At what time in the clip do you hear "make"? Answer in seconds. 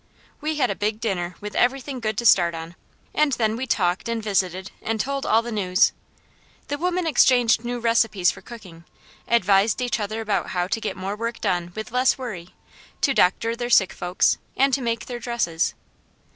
14.81-15.05